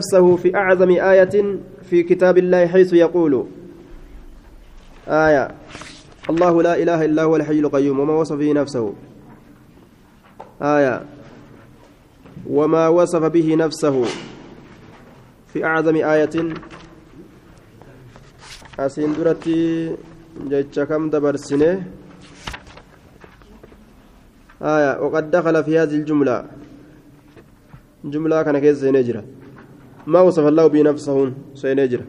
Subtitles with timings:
[0.00, 3.46] نفسه في أعظم آية في كتاب الله حيث يقول.
[5.08, 5.54] آية.
[6.30, 8.92] الله لا إله إلا هو الحي القيوم وما وصف به نفسه.
[10.62, 11.04] آية.
[12.46, 14.04] وما وصف به نفسه.
[15.52, 16.36] في أعظم آية.
[18.78, 19.96] أسين درتي
[20.44, 21.82] جتش كم دبرسنه
[24.62, 25.00] آية.
[25.00, 26.44] وقد دخل في هذه الجملة.
[28.04, 29.35] جملة كان كيس نجرة
[30.06, 32.00] ما وصف الله به نفسه سينجر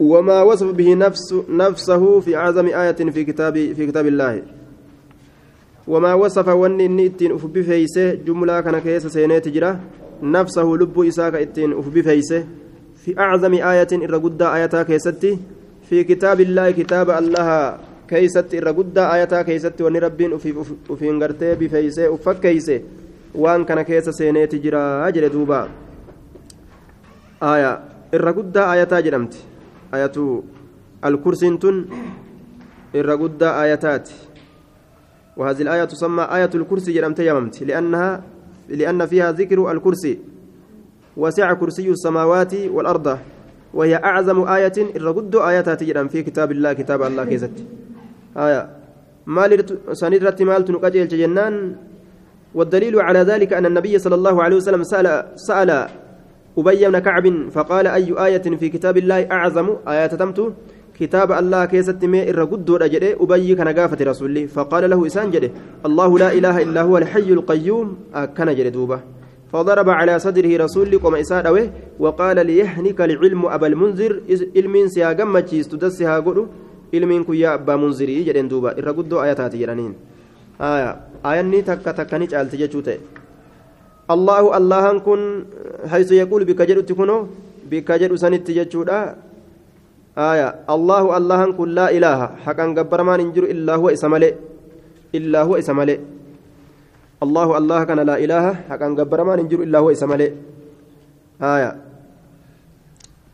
[0.00, 4.42] وما وصف به نفس نفسه في أعظم آية في كتاب في كتاب الله.
[5.88, 9.76] وما وصف ون إتين أف بفيسه جملة كان كيس سينجر
[10.22, 12.44] نفسه لب إساك إتين أف بفيسه.
[13.04, 15.38] في أعظم آية إرقد آياتا كيستي.
[15.90, 20.32] في كتاب الله كتاب الله keeysatti irra guddaa ayataa keeysatti wanni rabbiin
[20.88, 22.76] ufiin gartee bifeeysee uffakkeeyse
[23.44, 25.58] waan kana keessa seeneeti jira jedhe duuba
[27.40, 27.82] aya
[28.12, 29.38] irra guddaa ayataa jedhamti.
[29.92, 30.44] Ayatu
[31.02, 31.86] alkursiin tun
[32.94, 33.16] irra
[35.36, 38.22] وهذه الآية تسمى آية الكرسي جرمت يممت لأنها
[38.68, 40.18] لأن فيها ذكر الكرسي
[41.16, 43.18] وسع كرسي السماوات والأرض
[43.74, 47.56] وهي أعظم آية الرقد آياتها تجرم في كتاب الله كتاب الله كيست
[48.36, 48.70] آية
[49.26, 51.76] مال سنرت مال تنقجل جنان
[52.54, 55.88] والدليل على ذلك أن النبي صلى الله عليه وسلم سأل سأل
[56.58, 60.52] أبي بن كعب فقال أي آية في كتاب الله أعظم؟ آيات تمت
[60.98, 63.04] كتاب الله كيست مي الرقد رجل.
[63.20, 65.50] أبي كان قافة رسولي فقال له إسان جده.
[65.86, 67.96] الله لا إله إلا هو الحي القيوم.
[68.36, 69.00] كان جده دوبة.
[69.52, 74.12] فضرب على صدره رسول قم إسان وقال ليحنك العلم أبا المنذر.
[74.56, 76.46] علم سياقم تدسها قلو
[76.94, 79.94] أبا منذري جدين دوبا الرقد آياتات جرانين
[80.60, 80.90] آية.
[81.26, 82.96] آية تكا تكا نجعل تججوته
[84.06, 85.20] الله الله كن
[85.90, 87.18] حيث يقول بك جدت كنو
[87.70, 89.00] بك جد سنت ججودا
[90.16, 94.30] آية الله الله كن لا إله حقا قبر ما ننجر إلا هو إسمالي
[95.18, 95.96] إلا هو إسمالي
[97.24, 100.28] الله الله كان لا إله حقا قبر ما ننجر إلا هو إسمالي
[101.42, 101.70] آية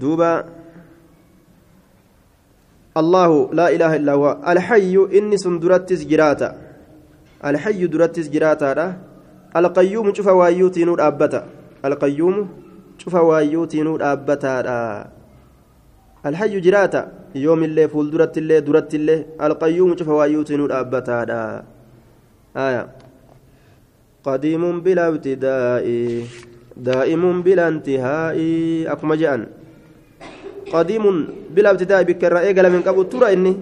[0.00, 0.32] دوبا
[2.97, 6.49] الله لا إله إلا هو الحي إني سندرتس جراتا
[7.44, 9.12] الحي درتس جراتا
[9.57, 11.47] القيوم شوف وايوتي نور أبتا
[11.85, 12.49] القيوم
[12.99, 14.55] شوف وايوتي نور أبتا
[16.27, 17.03] الحي جراتا
[17.35, 21.65] يوم اللي فول درت اللي درت اللي القيوم شوف وايوتي نور أبتا
[22.57, 22.89] آية
[24.25, 25.87] قديم بلا ابتداء
[26.77, 28.37] دائم بلا انتهاء
[28.93, 29.47] أكما جاءن
[30.73, 31.05] قديم
[31.51, 33.57] بلا ابتداء بكرة إيقل من قبل ترى إني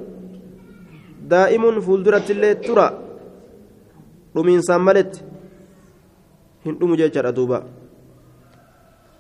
[1.29, 2.89] دائم فول درت اللي ترى
[4.37, 5.25] رمين ساملت
[6.67, 7.65] هندوم جيتشارا دوبا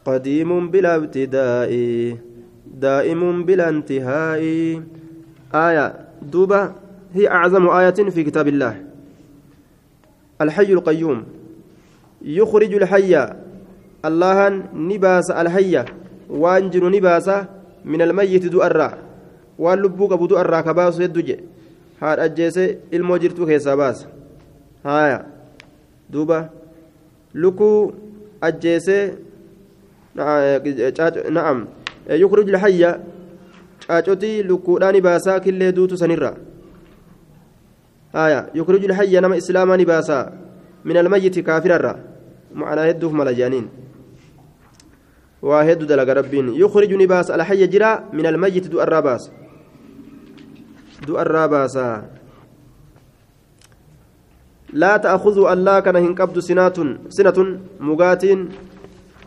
[0.04, 1.72] قديم بلا ابتداء
[2.80, 4.42] دائم بلا انتهاء
[5.54, 5.86] آية
[6.22, 6.74] دوبا
[7.14, 8.84] هي أعظم آية في كتاب الله
[10.40, 11.24] الحي القيوم
[12.22, 13.28] يخرج الحي
[14.04, 15.84] الله نباس الحي
[16.30, 17.30] وانجر نباس
[17.84, 18.98] من الميت دؤرا
[19.58, 21.40] واللبوك أبو دؤرا كباس يدجي
[22.02, 24.06] هاد أجيسي الموجرتو كيسا باس
[24.84, 25.26] هايا
[26.10, 26.59] دوبا
[27.34, 27.92] لكو
[28.42, 29.14] أجيسي
[31.30, 31.66] نعم
[32.10, 32.94] يخرج الحي
[33.90, 36.36] caacotii lukkuudhaan baasaa killee duutu sanirra
[38.12, 40.32] aya yukhriju lhayya nama islaamaa ni baasaa
[40.84, 41.94] min almayyiti kaafirarra
[42.54, 43.66] macnaa hedduuf mala jeaniin
[45.42, 49.30] waa heddu dalaga rabbiin yukhriju ni baasa alhayya jira min almayyiti du'arraa baasa
[51.06, 51.94] du'arraa baasaa
[54.72, 57.38] لا تأخذوا الله كان هنقبض سنة سنة
[57.80, 58.48] مغاتين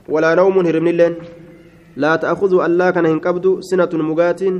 [0.09, 1.14] ولا نوم هرمن اللين
[1.98, 4.56] لا تأخذوا الله كان هنقبض سنة مغاتين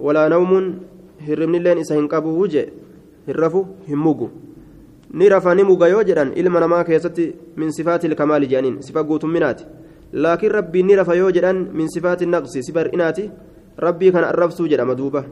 [0.00, 0.52] ولا نوم
[1.28, 2.68] هرمن اللين إسا هنقبو وجه
[3.28, 4.28] هرفو هموغو.
[5.14, 8.80] نرفا نموغا يوجدان إلما نما كيستي من صفات الكمال جانين.
[8.80, 9.60] صفة قوت منات
[10.12, 12.58] لكن ربي نرفا يوجدان من صفات النقص.
[12.58, 13.30] صفر إناتي.
[13.78, 14.84] ربي كان الرفسو جدا.
[14.84, 15.24] مدوبة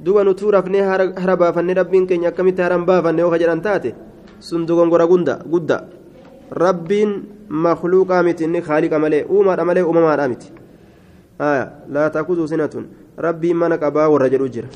[0.00, 3.94] duba nutuu rafnee hara baafannee rabbiin keenya akkamitti haran baafanne yoo ka taate
[4.40, 5.76] sun dogongora gudda
[6.52, 7.10] rabbiin
[7.48, 10.48] makluuqaa miti inni haaliqa malee uumaadha malee uumamaadha miti
[11.94, 14.68] laa taakuduu sinatun rabbiin mana qabaa warra jedhu jira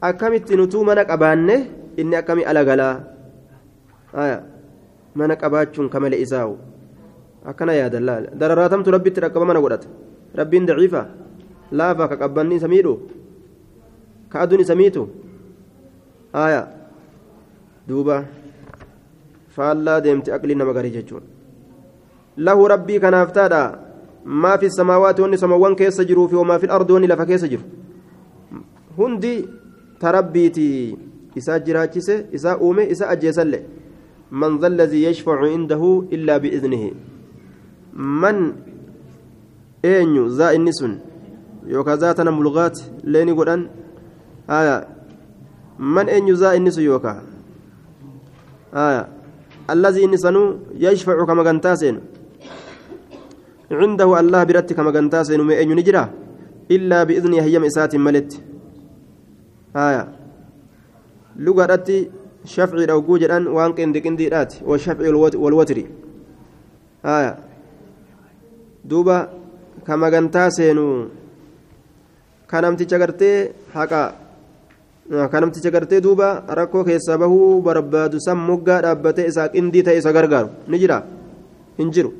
[0.00, 1.56] akkamitti nutuu mana qabaanne
[1.96, 2.96] inni akkami alagalaa
[5.14, 6.54] mana qabaachuun kamale isaa'u
[7.44, 9.88] akkana yaadan laala dararaatamtu rabbitti dhaqqaba mana godhata
[10.40, 11.02] rabbiin daciifa
[11.72, 12.94] laafa ka qabbanni isa miidhu
[14.32, 15.06] كأدون سميتو
[16.34, 16.62] آية
[19.52, 21.20] دوبا فالله ديمت أقلنا مغاري جتون
[22.38, 23.64] له ربي كان أفتادا
[24.24, 27.62] ما في السماوات واني سماوان كيس جرو في وما في الأرض واني لفا كيس جرو
[28.98, 29.48] هندي
[30.00, 30.96] تربيتي
[31.38, 33.52] إساء جراجسة إساء أومي إساء أجيسل
[34.32, 35.82] من ذا الذي يشفع عنده
[36.12, 36.90] إلا بإذنه
[37.94, 38.52] من
[39.84, 41.00] أين ذا النسون
[41.66, 43.68] يوكا ذاتنا ملغات ليني قرآن
[44.50, 44.76] آية
[45.78, 47.22] من أين ذا النسون يوكا
[48.74, 49.21] آية
[49.70, 52.00] الذي نسنو يشفع كما قنتاسين.
[53.70, 56.10] عنده الله برت كما قنتاسين وما أين نجرا.
[56.70, 58.40] إلا بإذنه هيم إسات ملت.
[59.76, 60.08] آية.
[61.36, 61.88] لغة
[62.44, 65.78] شفعي لو جوجران وان قندي قنديرات والشفعي والوتر.
[67.04, 67.38] آية.
[68.84, 69.18] دوبا
[69.86, 70.78] كما قنتاسين
[72.52, 74.12] kanamticha gartee haqa
[75.32, 80.48] kanamticha gartee duuba rakkoo keessaa bahuu barbaadu san moggaa dhaabbatee isaa qindii ta'e isa gargaaru
[80.68, 81.02] ni jira
[81.78, 82.12] hin jiru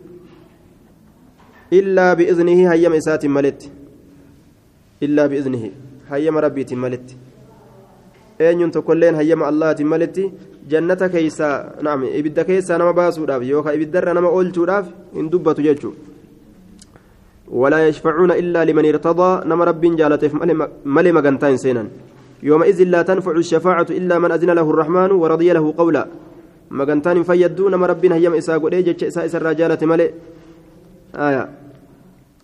[1.79, 3.73] illaa bi'iznihi hayyama isaatiin maletti
[5.09, 5.73] illaa bi'iznihi
[6.13, 7.17] hayyama rabbiitiin maletti
[8.39, 10.31] eenyuun tokkolleen hayyama allahaatiin maletti
[10.69, 11.57] jannata keessaa
[11.89, 14.87] naam ibidda keessaa nama baasuudhaaf yookaan ibiddarra nama oolchuudhaaf
[15.19, 16.13] hin dubbatu jechuudha
[17.53, 20.31] ولا يشفعون إلا لمن ارتضى نما رب جالته
[20.97, 21.85] ملي مغنتين سينا
[22.43, 26.09] يومئذ لا تنفع الشفاعة إلا من أذن له الرحمن ورضي له قولا.
[26.71, 30.11] مغنتان فيدو نما رب هيم إساء قد إيجت إساء الرجالة ملي
[31.15, 31.49] آية.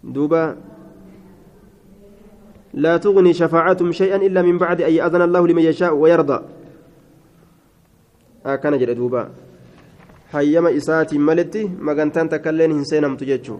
[0.04, 0.56] دوبا.
[2.74, 6.38] لا تغني شفاعتهم شيئا إلا من بعد أن يأذن الله لمن يشاء ويرضى.
[8.46, 9.28] آه كان جل دوبا.
[10.32, 13.56] حيما إساتي ملتي مغنتان تكلين هنسينا متججو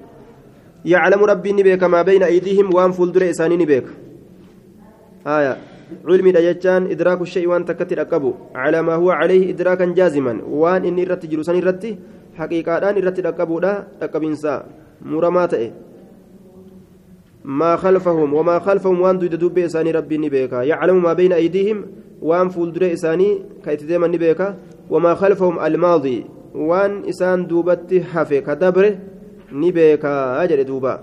[0.85, 3.87] يعلم ربي نبيك ما بين أيديهم وان فولدر إساني نبيك.
[5.27, 5.57] آية.
[6.09, 11.05] علمي دجاجان إدراك الشيء وان تكتر أكبو على ما هو عليه إدراكا جازما وان إني
[11.05, 11.85] رت جلوسان رت
[12.39, 14.55] حقيقة أن رت أكبو لا أكبنسا
[15.03, 15.55] مرمات
[17.45, 21.79] ما خلفهم وما خلفهم وان دود دب إساني ربي نبيك يعلم ما بين أيديهم
[22.23, 24.55] وان فولدر إساني كيتديما نبيك
[24.91, 28.99] وما خلفهم الماضي وان إسان دوبت حفي كدبره
[29.53, 31.01] ni beekaa jedhe duuba.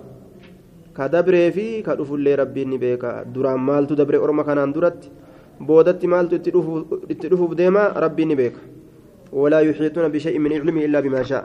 [0.95, 5.11] Ka dabree fi ka dhufullee rabbiin ni beekaa duraan maaltu dabre orma kanaan duratti?
[5.59, 7.91] Boodatti maaltu itti dhufuuf deema?
[8.05, 8.61] Rabbiin ni beeka.
[9.35, 11.43] ولا يحيطون بشيء من علمه إلا بما شاء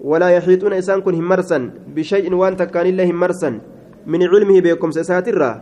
[0.00, 1.58] ولا يحيطون إنسان كن همرسا
[1.96, 3.50] بشيء وان تكان الله همرسا
[4.06, 5.52] من علمه بكم سساترا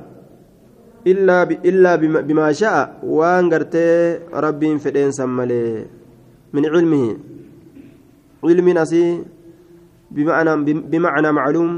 [1.06, 1.50] إلا ب...
[1.62, 1.96] إلا
[2.26, 3.76] بما شاء وان قرت
[4.34, 5.86] ربي فدين سملي
[6.52, 7.16] من علمه
[8.44, 9.22] علم نسي
[10.10, 10.52] بمعنى
[10.90, 11.70] بمعنى معلوم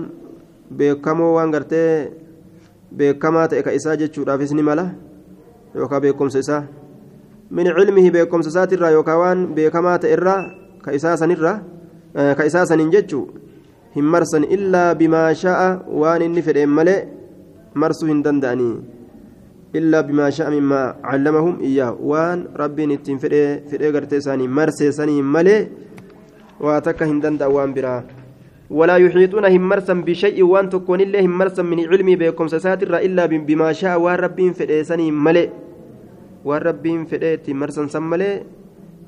[0.70, 2.10] beekamoo waan gartee
[2.96, 4.90] beekamaa ta'e ka isaa jechuudhaafis ni mala
[5.74, 6.62] yookaan beekumsa isaa
[7.50, 10.40] min cilmihi beekumsa isaatirraa yookaan waan beekamaa ta'e irraa
[10.82, 11.58] ka isaa sanirraa
[12.36, 13.24] ka isaa saniin jechuu
[13.96, 15.68] hin marsan illaa bimaa sha'a
[16.02, 17.00] waan inni fedheen malee
[17.74, 18.74] marsuu hin danda'anii
[19.78, 25.60] illaa bimaa sha'a mimmaa callamahum iyyaa waan rabbiin ittiin fedhee gartee isaanii marseessanii malee
[26.66, 28.00] waa takka hin danda'an waan biraa
[28.70, 33.94] ولا يحيطون همرسا بشيء وأن تكون الله همرسا من علمي بكم ساتر إلا بما شاء
[33.94, 35.48] والربين فديسني ملئ.
[36.44, 38.42] والربين فديت مرسا سملئ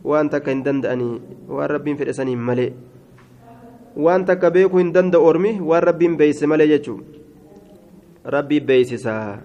[0.05, 1.11] وأن تك هندندأني
[1.99, 2.71] فديسني ملئ.
[3.97, 7.01] وأن تك هندند أرمي والربين بيس ملئ يجو.
[8.27, 9.43] ربي بيسسا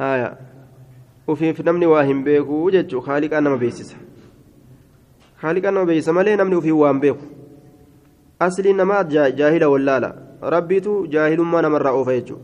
[0.00, 0.38] آية.
[1.28, 3.00] وفي نمني واهم بيكو ججو.
[3.00, 3.96] خالق أنا ما بيسسا
[5.40, 7.41] خالق أنا ما بيس ملئ نمني وفي وان بيكو.
[8.46, 9.02] أصلي نما
[9.38, 10.10] جاهل ولالا
[10.54, 12.36] ربيتو جاهل ما نمر أوفيتو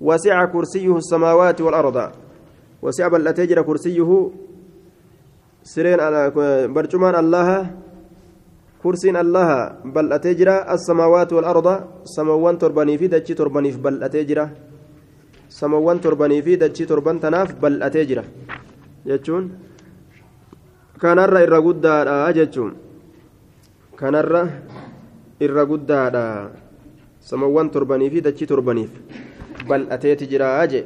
[0.00, 1.98] وسع كرسيه السماوات والأرض
[2.84, 4.10] وسع بل أتجر كرسيه
[5.72, 6.00] سرين
[6.74, 7.48] برجمان الله
[8.82, 9.48] كرسين الله
[9.94, 11.68] بل أتجر السماوات والأرض
[12.16, 14.38] سموان ترباني في دجي ترباني في بل أتجر
[15.48, 18.18] سموان ترباني في دجي تربان تناف بل أتجر
[19.08, 19.44] جتشون
[21.02, 21.86] كان الرأي الرقود
[22.36, 22.72] جتشون
[24.00, 24.48] كان الرأي
[25.44, 26.50] irra guddaadha.
[27.20, 28.90] Samawwan torbanii fi dachii torbaniif.
[29.68, 30.84] Bal'ateeti jira je.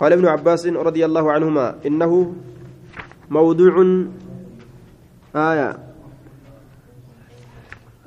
[0.00, 2.12] قال ابن عباس رضي الله عنهما إنه
[3.30, 3.74] موضوع
[5.36, 5.68] آية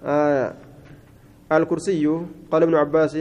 [0.02, 0.54] آية
[1.52, 2.06] الكرسي
[2.52, 3.14] قال ابن عباس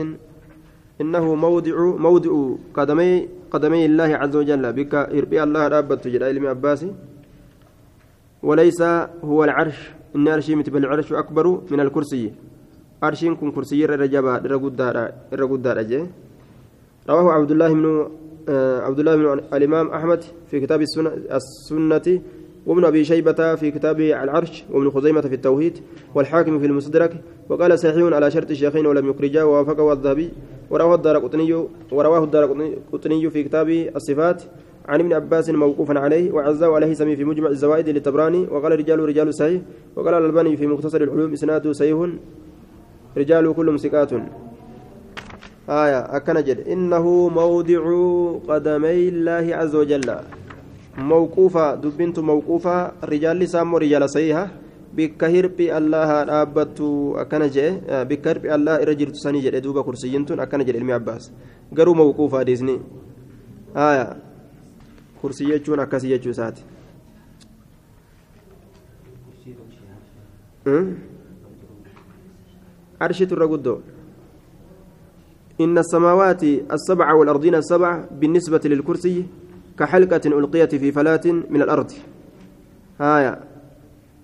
[1.01, 2.33] إنه موضع موضع
[2.73, 6.85] قدمي قدمي الله عز وجل بك إربي الله رابط جل ابن عباس
[8.43, 8.81] وليس
[9.23, 9.91] هو العرش.
[10.15, 12.31] إن أرشي متبل العرش أكبر من الكرسي.
[13.03, 15.67] أرشين كن كرسي الرجبة الرقود
[17.09, 18.07] رواه عبد الله بن
[18.87, 22.21] عبد الله بن الإمام أحمد في كتاب السنة, السنة
[22.65, 25.77] وابن أبي شيبة في كتابه العرش وابن خزيمة في التوحيد
[26.15, 27.13] والحاكم في المستدرك.
[27.49, 30.31] وقال صحيح على شرط الشيخين ولم يخرجاه ووافقه الذهبي.
[30.69, 31.17] ورواه الدار
[31.91, 34.43] ورواه الدار قطني في كتاب الصفات.
[34.87, 39.33] عن ابن عباس موقوفا عليه وعزاه عليه سمي في مجمع الزوائد للتبراني وقال رجال رجال
[39.33, 39.61] صحيح
[39.95, 41.97] وقال الألباني في مختصر العلوم إسناده صحيح.
[43.17, 44.11] رجال كلهم ثقات
[45.69, 47.83] آية أكنجد إنه موضع
[48.47, 50.09] قدمي الله عز وجل.
[50.97, 54.47] موقوفة دبنت موقوفة رجال سامو رجال صحيحة.
[54.93, 60.21] bikka hirphi allaha dhaabbattu akkana jee bikka hirphi allah irra jirtu sanii jedhe duuba kursiyyiin
[60.29, 60.93] tun akkana jedhe ilmi
[65.23, 65.55] kursii
[75.61, 79.25] إن السماوات السبع والأرضين السبع بالنسبة للكرسي
[79.79, 80.91] كحلقة ألقيت في
[81.49, 81.91] من الأرض
[82.99, 83.43] هايا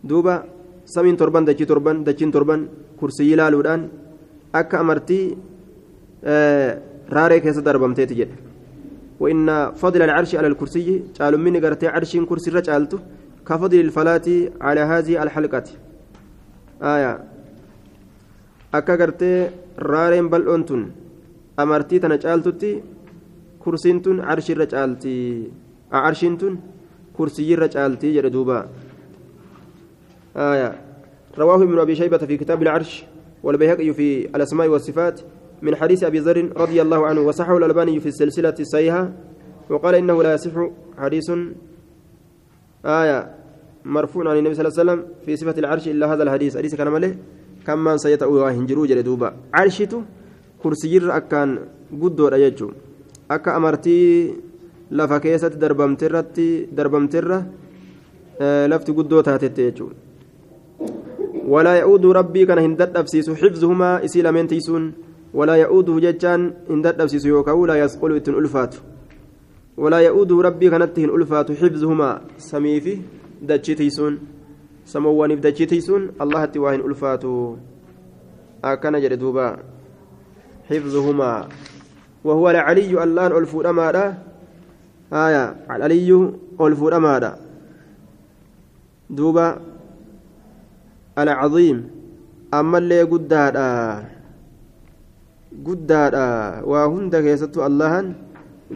[0.04, 0.44] دوبا
[0.86, 2.68] سمين تربان دجي تربان دجين تربان
[3.00, 3.36] كرسي
[4.56, 5.38] أكا أمرتي
[6.24, 7.40] آه راري
[9.20, 13.00] وإن فضل العرش على الكرسي قال من قرتي عرش كرسي رجالته
[13.48, 14.28] كفضل الفلاة
[14.62, 15.64] على هذه الحلقة.
[16.82, 17.24] آية.
[18.74, 19.50] أكا قرتي
[19.80, 20.92] رارين بل أنتن.
[23.60, 25.16] kursiin tun arshirra caalti
[25.92, 26.54] arshiin tun
[27.14, 28.68] kursiyyirra caalti jedhe duuba
[30.38, 30.74] آية.
[31.38, 33.04] رواه ابن أبي شيبة في كتاب العرش
[33.44, 35.22] والبيهقي في الأسماء والصفات.
[35.62, 39.12] من حديث أبي ذر رضي الله عنه وصحه الألباني في السلسلة الصحيحة
[39.70, 40.56] وقال إنه لا يصح
[40.98, 41.28] حديث
[42.86, 43.20] آية
[43.86, 46.88] مرفوع عن النبي صلى الله عليه وسلم في صفة العرش إلا هذا الحديث حديث كان
[46.88, 47.16] ماله
[47.68, 50.02] كم من سيتأوى هنجرو جلدوبا عرشته
[50.60, 51.52] kursiyyiirra akkaan
[52.02, 52.76] guddoodha jechuun
[53.36, 54.36] akka amartii
[54.92, 56.48] lafa keessatti darbamteerratti
[56.78, 57.38] darbamteerra
[58.74, 59.96] lafti guddoo taatetti jechuudha
[61.54, 64.52] walaa ya'uudu rabbii kana hin dadhabsiisu xifzuhumaa isii lameen
[67.26, 68.78] yookaan laa yasqulu ittiin ulfaatu
[69.78, 73.02] walaa ya'uuduhu rabbii kanatti hin ulfaatu xifzuhumaa samiifi
[73.48, 74.20] dachii tiisuun
[74.84, 77.58] samoowwaniif dachii tiisuun allahatti waa hin ulfaatu
[78.62, 79.58] akkana jedhe duubaa.
[80.70, 81.48] حفظهما
[82.24, 84.18] وهو العلي اللان ألفو أمادا
[85.14, 86.32] آية العلي
[86.62, 87.36] ألفو أمادا
[89.10, 89.62] دوبا
[91.18, 91.90] العظيم
[92.54, 93.70] أما اللي قدادا
[95.66, 96.28] قدادا
[96.66, 98.06] وهند كيستو اللهن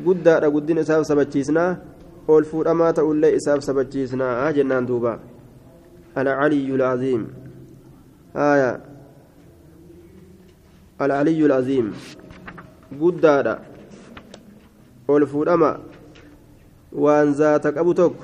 [0.05, 1.65] قدادا قدين إساف سبتشيسنا
[2.29, 5.13] ألفو أما تقول إساف سبتشيسنا جنان دوبا
[6.17, 7.21] العلي العظيم
[8.35, 8.71] آية
[11.01, 11.93] العلي العظيم
[13.01, 13.55] قدادا
[15.07, 15.71] والفودما
[16.93, 18.15] وان ذاتك أبو توك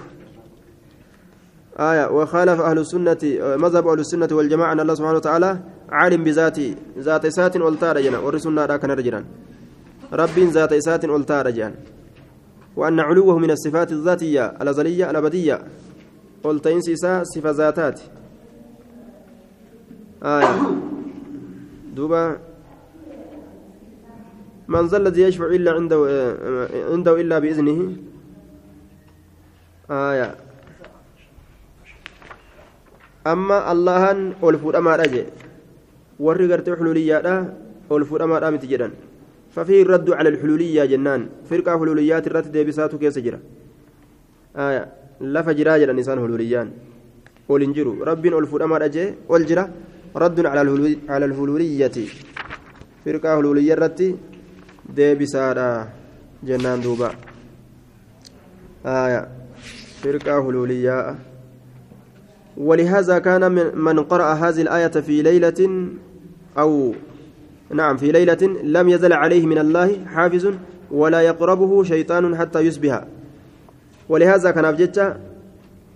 [1.79, 3.18] آية وخالف أهل السنة
[3.63, 8.91] مذهب أهل السنة والجماعة أن الله سبحانه عالم بذاته ذات سات ألتار جنا ورسلنا راكن
[8.91, 9.24] رجلا
[10.13, 11.74] رب ذات سات ألتار جنا.
[12.75, 15.62] وأن علوه من الصفات الذاتية الأزلية الأبدية.
[16.43, 18.00] قلتين سيسا صفة ذاتات.
[20.24, 20.53] آية.
[21.96, 22.38] دوبا.
[24.67, 26.00] من ذا الذي يشفع إلا عنده
[26.91, 27.96] عنده إلا بإذنه.
[29.91, 30.36] آية.
[33.27, 35.24] أما اللهن ألفود أما رجع
[36.20, 37.36] warri gartee xuluuliyyaadha
[37.90, 38.94] ol fuudhamaadha miti jedhan.
[39.50, 43.40] ففيه الرد على الحلولية جنان فرقة حلوليات الرت ديبساتو كيس جرا
[44.56, 44.84] آية
[45.22, 46.68] لا فجرا جرا نسان حلوليان
[47.50, 49.64] ولنجرو رب ألفود أما رجع والجرا
[50.16, 50.62] رد على
[51.10, 51.98] على الحلولية
[53.06, 54.00] فرقة حلولية الرت
[54.90, 55.88] deebisaadha
[56.44, 57.14] jennaan duuba.
[58.86, 59.28] آية
[60.02, 61.16] فرقة هلولية
[62.58, 63.44] ولهذا كان
[63.76, 65.90] من قرأ هذه الآية في ليلة
[66.58, 66.94] أو
[67.70, 70.53] نعم في ليلة لم يزل عليه من الله حافظ
[70.91, 73.03] ولا يقربه شيطان حتى يصبح.
[74.10, 75.18] ولهذا كان أبجدت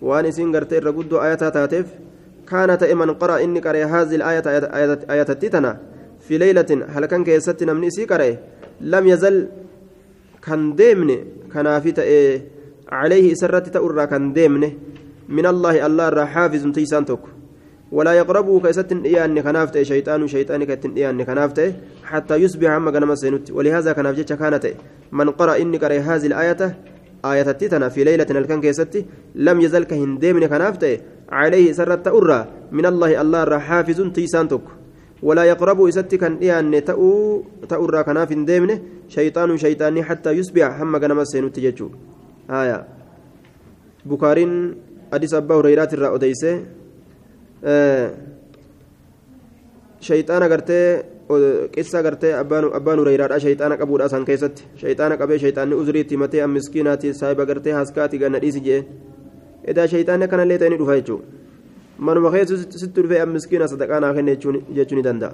[0.02, 1.86] وأن سنجرت الرقود آية تاتف
[2.50, 4.44] كانت من قرأ إني قرأ هذه الآية
[5.10, 5.78] آية, التتنة
[6.28, 8.38] في ليلة هل كان كيستنا من إسي قرأ؟
[8.82, 9.48] لم يزل
[10.46, 11.18] كان ديمن
[11.54, 12.42] كان في تأي
[12.92, 14.72] عليه سرت تأرى كان ديمن.
[15.30, 17.24] من الله الله را حافظ تيسان توك.
[17.94, 21.60] ولا يقربه كيست إيان كنافت شيطان شيطان كتن إيان كنافت
[22.04, 23.52] حتى يصبح عما كان سينت.
[23.52, 24.66] ولهذا في كانت
[25.12, 26.62] من قرأ إني قرأ هذه الآية
[27.26, 30.84] آية التتنة في ليلة الكن كيست لم يزل كهن ديمن كنافت
[31.30, 32.40] عليه سرت تأرى
[32.72, 34.66] من الله الله حافظ تيسان توك.
[35.24, 41.16] ولا يقرب إسات كان إيان تأو تأرى كناف ديمنه شيطان شيطاني حتى يصبح هم كان
[41.16, 41.90] مسين تججو
[42.50, 42.88] آية.
[44.06, 44.52] بكارين
[45.14, 46.83] حديث أبا هريرة الرأوديسة.
[50.02, 51.14] شيطان قرتي
[51.72, 57.14] qissa gartee abbaan hureyraadha shayxaana qabuudha san keessatti shayxaana qabee shayxaanni uzuriitti matee an miskiinaati
[57.14, 58.84] saahiba gartee haskaati ganna dhiisi jee
[59.64, 61.26] edaa shayxaanni akkanallee ta'anii dhufa jechuudha
[61.98, 65.34] manuma keessa sitti dhufee an miskiina sadaqaa naa kenne jechuu ni danda'a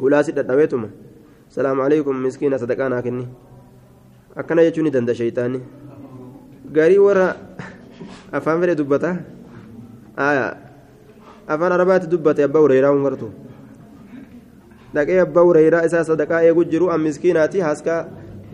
[0.00, 0.88] hulaasi dhadhaweetuma
[1.48, 3.28] salaamu alaikum miskiina sadaqaa naa kenni
[4.36, 5.60] akkana jechuu ni danda'a shayxaanni
[6.72, 7.28] garii warra
[8.32, 9.16] afaan fedhe dubbata
[10.16, 13.28] afaan arabaatti dubbate abbaa hureyraa hungartu
[14.94, 18.00] dhaqee abbaa hureyraa isaa sadaqaa eegu jiru an miskiinaati haskaa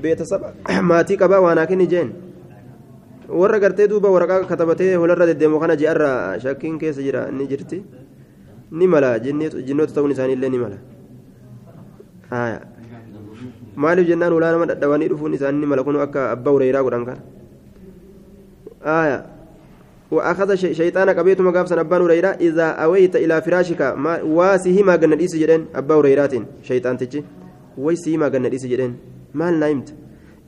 [0.03, 0.53] beetasaba
[0.91, 2.11] maatii qabaa waanaa kenni jeen
[3.29, 6.11] warra gartee duuba waraqaa katabatee holarra deddeemu kana ji'arra
[6.45, 7.79] shakkiin keessa jira ni jirti
[8.73, 10.79] ni mala jinnoota ta'uun isaaniillee ni mala
[13.77, 17.21] maaliif jennaan ulaa nama dhadhabanii dhufuun isaanii ni mala kun akka abbaa hureyraa godhan kana
[20.11, 22.29] وأخذ شيطان قبيت مقاب سن أبان هريرة.
[22.29, 27.25] إذا أويت إلى فراشك ما واسه ما قلنا إيس جدين أبا هريرة شيطان تجي.
[27.79, 28.97] ويسه ما قلنا إيس جدين
[29.35, 29.95] ما نايمت.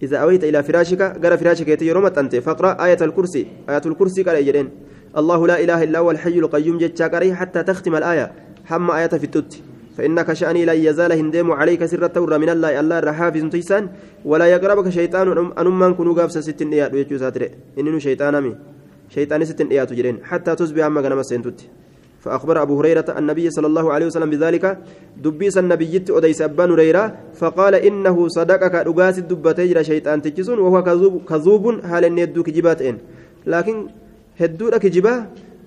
[0.02, 3.46] إذا أويت إلى فراشك قال فراشك يتيرومت أنت فاقرأ آية الكرسي.
[3.70, 4.68] آية الكرسي قال جدين
[5.16, 8.32] الله لا إله إلا هو الحي القيوم جتشاكري حتى تختم الآية.
[8.64, 9.58] حم آية في التوت.
[9.96, 12.80] فإنك شأني لا يزال هندم عليك سر التورة من الله.
[12.80, 13.88] الله الرحافظ تيسان.
[14.24, 18.56] ولا يقربك شيطان أنمان كنوا قابس ستين إياد ويجو ساتر إنه شيطان أمي.
[19.14, 20.16] شيطان ستين إياد جرين.
[20.24, 21.60] حتى تصبح أما غنم سنتوت
[22.22, 24.64] فأخبر أبو هريرة النبي صلى الله عليه وسلم بذلك
[25.18, 27.04] دبيس النبي أديس أبان هريرة
[27.34, 32.96] فقال إنه صدقك رقاس الدبتي شيطان تجسون وهو كذوب, كذوب أن يدوك جباتين
[33.46, 33.74] لكن
[34.40, 35.14] هدوك كجبا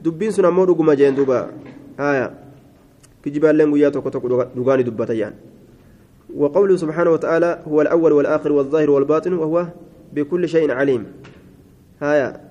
[0.03, 1.51] دبين سنة مو رقم جين دوبا.
[1.99, 2.27] آية.
[3.25, 5.33] كجبا لين ويا توكو توكو دغاني دبتيان
[6.35, 9.67] وقوله سبحانه وتعالى هو الأول والآخر والظاهر والباطن وهو
[10.13, 11.03] بكل شيء عليم.
[12.01, 12.44] هايا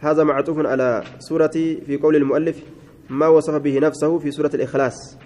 [0.00, 1.52] هذا معطوف على سورة
[1.86, 2.62] في قول المؤلف
[3.10, 5.16] ما وصف به نفسه في سورة الإخلاص.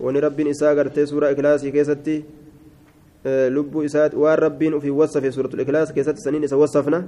[0.00, 2.24] ونرب إساء قرتي سورة إخلاص كيستي
[3.26, 7.06] آه لب إساء والرب في وصف سورة الإخلاص كيست سنين إسا وصفنا.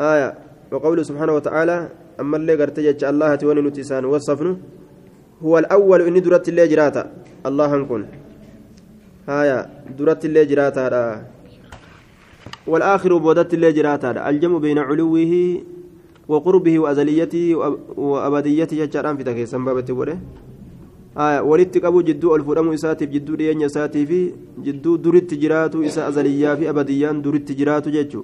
[0.00, 0.34] آية
[0.72, 1.88] وقوله سبحانه وتعالى
[2.20, 4.56] أما اللي قرتي الله توني نتسان وصفنا
[5.42, 7.12] هو الأول إني درت اللي جراتا
[7.46, 8.08] الله هنكون.
[9.28, 11.24] هايا درت اللي جراتا
[12.66, 15.32] والآخر بودت اللي جراتا الجمع بين علوه
[16.28, 17.44] وقربه وأزليته
[17.96, 20.18] وأبديته جرام في تكيسن بابت بوده
[21.18, 24.32] آية ولدت قبو جدو الفرم إساتي جدو دين إساتي في
[24.66, 28.22] جدو درت جراتو إسا أزليا في أبديان درت جراتو ججو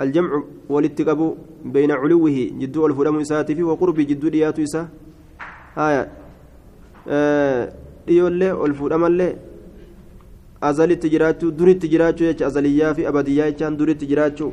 [0.00, 0.30] الجمع
[0.68, 1.34] ولدت قبو
[1.64, 4.88] بين علوه جدو الفرم إساتي في وقربه جدو دياتو إسا.
[5.78, 6.02] آية
[8.06, 9.36] dhiyoollee ol fuudhamallee
[10.68, 14.52] azalitti jiraachuu duritti jiraachuu jecha azaliyyaa fi abadiyyaa jechaan duritti jiraachuu.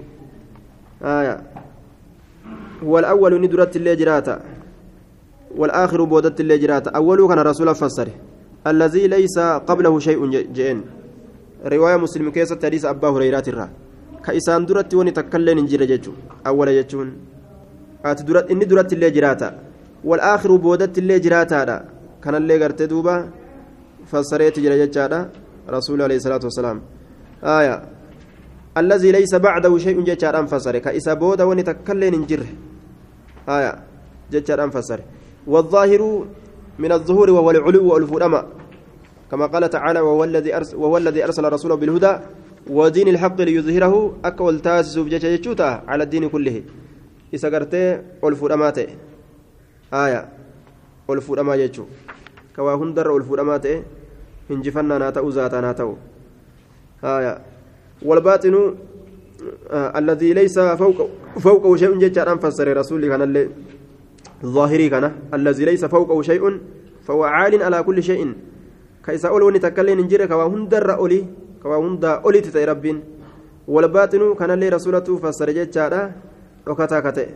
[2.83, 4.35] والأول ندرت اللي جراتا
[5.57, 8.07] والآخر بودت اللي جراتا أول كان رسول فسر
[8.67, 9.37] الذي ليس
[9.69, 10.19] قبله شيء
[10.57, 10.79] جئن
[11.65, 13.67] رواية مسلم كيسة حديث أبا هريرة الرا
[14.25, 16.13] كإسان درت وني تكلن انجر ججو
[16.47, 17.09] أول ججون
[18.05, 19.49] أت درت إني درت اللي جراتا
[20.09, 21.61] والآخر بودت اللي جراتا
[22.23, 23.15] كان اللي قرت دوبا
[24.09, 25.19] فسريت جرى ججادا
[25.69, 26.81] رسول عليه الصلاة والسلام.
[27.43, 27.81] آية.
[28.77, 30.77] الذي ليس بعده شيء ججار أنفسر.
[30.77, 32.43] كإسا بودا ونتكلن انجر
[33.49, 33.73] آية.
[34.31, 34.99] ججار أنفسر.
[35.47, 36.25] والظاهر
[36.79, 38.45] من الظهور وهو العلو والفرما
[39.31, 42.13] كما قال تعالى وهو الذي أرسل, وهو الذي أرسل رسوله بالهدى
[42.69, 46.63] ودين الحق ليظهره أكول تاسس بججوتا على الدين كله.
[47.35, 48.77] إسا قرتي والفرمات
[49.93, 50.29] آية.
[51.07, 51.85] والفرما ججو
[52.55, 53.96] كوا هندر والفرمات هنجفنا
[55.29, 55.95] ذاتا ناتأو
[57.03, 57.41] آية
[58.01, 58.75] والباطن
[59.71, 63.49] آه الذي ليس فوق فوقه شيء ججار فسر رسولي كان اللي
[64.45, 66.59] ظاهري كان الذي ليس فوقه شيء
[67.05, 68.33] فهو عال على كل شيء
[69.05, 71.25] كيسا أول وني تكلين انجر كوا هندر أولي
[71.63, 73.03] كوا هندا أولي تتي ربين
[73.67, 76.11] والباطن كان اللي رسولته فسر ججار
[76.67, 77.29] ركتا كتئ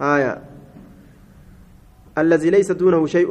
[0.00, 0.42] آية
[2.18, 3.30] الذي ليس دونه شيء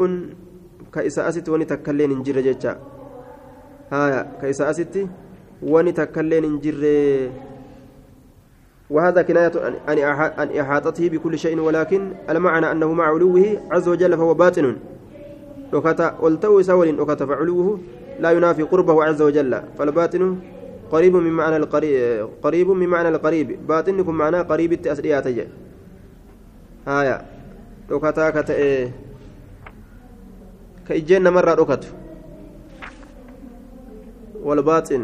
[0.94, 2.78] كيسا أست وني تكلين انجر ججار
[3.94, 5.08] آية كيسا أست
[5.62, 7.32] wani takkailleen hin jirre.
[8.90, 9.52] وهذا كناية
[10.38, 14.76] عن إحاطته بكل شيء ولكن المعنى أنه مع علوه عز وجل فهو باطن
[15.74, 17.80] وكتا ولتو سول وكتا فعلوه
[18.20, 20.40] لا ينافي قربه عز وجل فالباطن
[20.92, 25.28] قريب من معنى القريب قريب من معنى القريب باطن يكون معناه قريب التأسريات
[26.88, 27.26] هايا
[27.92, 28.92] وكتا كتا إيه
[30.88, 31.90] كإجينا مرة وكتو
[34.44, 35.04] والباطن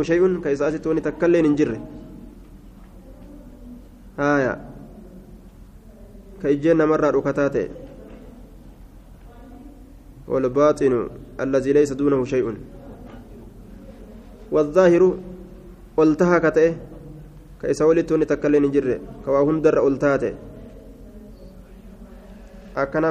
[0.00, 1.76] shay'un ka isa asitti wani takkailleen hin jirre
[4.16, 4.56] haaya
[6.40, 7.68] ka ijjeen namarraa dhukataa ta'e
[10.30, 11.08] والباطن
[11.40, 12.54] الذي ليس دونه شيء
[14.52, 15.02] والظاهر
[15.96, 16.74] قلتها كتئه
[17.62, 20.49] كيس ولدتوني تكلين جره كوا هندر قلتاته أكنا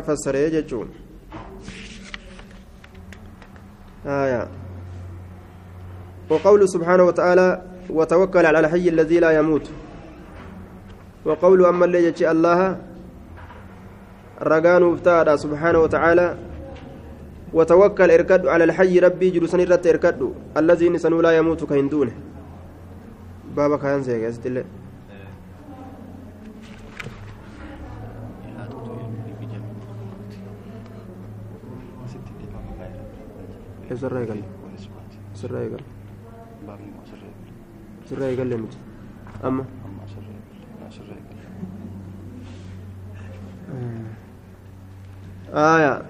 [0.01, 0.89] فسره جتون
[4.05, 4.47] آية
[6.29, 9.69] وقوله سبحانه وتعالى وتوكل على الحي الذي لا يموت.
[11.25, 12.77] وقول أما اللي يجي الله
[14.41, 16.38] رقان افتاد سبحانه وتعالى.
[17.53, 20.34] وتوكل إركد على الحي ربي جلسني رت إركد.
[20.58, 22.12] الذي نسن لا يموت كهندونه.
[23.55, 24.29] بابا كان زي
[33.95, 34.41] سرى يقل
[35.34, 35.82] سرى يقل
[38.06, 38.67] سرى يقل
[39.45, 39.65] أما.
[45.54, 46.02] آية.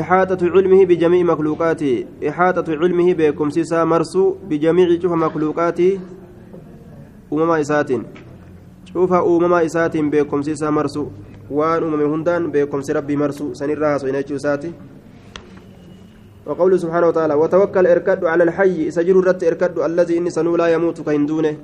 [0.00, 6.00] إحاطة علمه بجميع مخلوقاته إحاطة علمه بكم سيسا مرسو بجميع شوف مخلوقاته
[7.32, 7.90] أمما إسات.
[8.84, 11.06] شوف أمما إسات بكم سيسا مرسو.
[11.50, 13.54] وان أمم هندان بكم ربي مرسو.
[13.54, 14.72] سنرها سينيتشو ساتي
[16.48, 18.90] وقوله سبحانه وتعالى وتوكل اركد على الحي.
[18.90, 21.56] سجر الرت اركد الذي إني سنو لا يموت كهندونه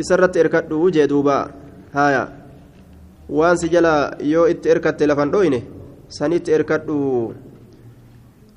[0.00, 1.50] إسرت اركد وجه دوبا.
[1.92, 2.24] هايا.
[3.28, 5.62] وان سجلا يو إت إركدت لفن دوينه.
[6.08, 7.32] سنيت إركدوا.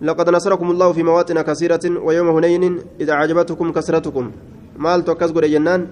[0.02, 4.32] لقد نصركم الله في مواطن كثيرة ويوم هنين إذا عجبتكم كثرتكم.
[4.78, 5.88] مال توكس جنان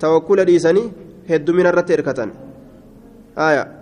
[0.00, 0.82] توكل ديسني
[1.30, 2.30] هد من الرت اركتن
[3.38, 3.79] آية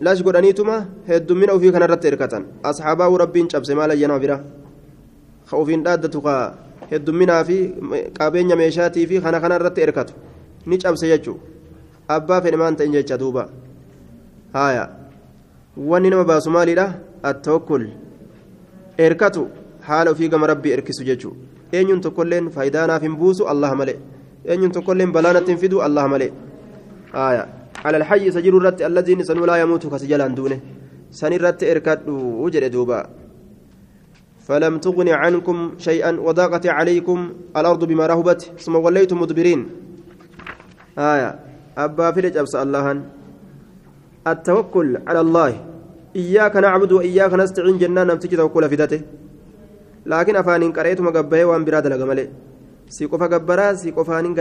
[0.00, 0.76] لاش قدانيتما
[1.08, 4.36] هد من أو في كان الرت اركتن أصحابه ربي شبس مال ينا برا
[5.46, 6.26] خوفين دادتك
[6.92, 7.58] هد منها في
[8.20, 10.14] قابين ميشاتي في خنا خنا الرت اركتو
[10.66, 11.34] نيشبس يجو
[12.10, 13.44] أبا في نمان تنجي دوبا
[14.56, 15.00] آية
[15.76, 17.84] wanni nama baasu maalidha attawakkul
[18.98, 19.48] erkatu
[19.88, 21.36] haala ofii gama rabbii erkisu jechuu
[21.72, 23.96] eenyuun tokkolleen faayidaa naaf hin buusu allah malee
[24.44, 26.30] eenyuun tokkolleen balaa natti hin fidu allah malee
[27.26, 27.46] aya
[27.84, 30.60] على الحي سجل الرت الذي سنو لا يموت كسجلان دونه.
[31.10, 33.00] سن الرت اركدوا وجد دوبا.
[34.46, 37.18] فلم تغن عنكم شيئا وضاقت عليكم
[37.56, 38.40] الأرض بما رهبت.
[38.58, 39.60] ثم وليتم مدبرين.
[40.98, 41.30] آية.
[41.78, 42.86] أبا فلج أبس الله
[44.26, 45.52] التوكل على الله.
[46.16, 47.78] إياك نعبد وإياك نستعين.
[47.78, 49.00] جنان نمتك توكل فدته.
[50.06, 52.28] لكن أفان قرأت مقبه وأن براد لقمله.
[52.88, 54.34] سيقف قبرا سيقف أن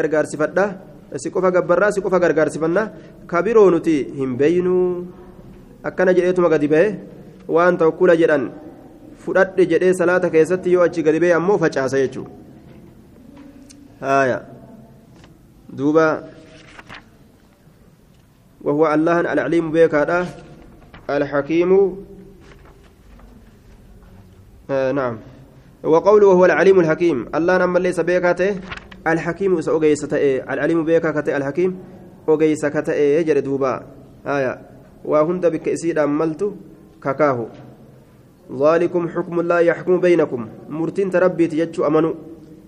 [1.12, 2.93] غرغار سفدا سيقف قبرا سيقف غرغار سفنا
[3.30, 5.06] كبيرو نتي هم بينو
[5.86, 6.98] أكنا جئتما قد به
[7.48, 8.39] وأن توكل جدًا
[9.19, 12.30] fudhadhe jedhee salaata keessatti yoo achi gadi ba'e ammoo facaasa jechuudha
[15.69, 16.24] duuba.
[18.60, 20.28] وهو الله العليم هذا
[21.10, 21.72] الحكيم
[24.69, 25.17] آه نعم
[25.84, 28.60] وقوله وهو العليم الحكيم الله نما ليس بك
[29.08, 30.14] الحكيم سأوجيس
[30.54, 31.78] العليم بك الحكيم
[32.30, 33.84] أوجيس كتئ جري دوبا
[34.28, 34.62] آية
[35.06, 36.42] وهند بك إسيد أملت
[37.04, 37.46] ككاهو
[38.62, 42.14] ذلكم حكم الله يحكم بينكم مرتين تربي تجتشو أمنوا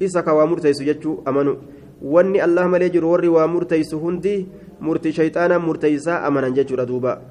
[0.02, 1.56] إسك ومرتيس جتشو أمنوا
[2.02, 4.48] واني الله مليجر وري ومرتيس هندي
[4.82, 7.22] مرتي شيطانا مرتيسا أمنا جتشو ردوبا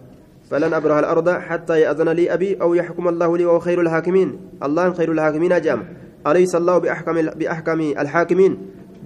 [0.50, 4.92] فلن أبرح الأرض حتى يأذن لي أبي أو يحكم الله لي وهو خير الحاكمين الله
[4.92, 5.80] خير الحاكمين أجام
[6.26, 8.58] أليس الله بأحكم بأحكم الحاكمين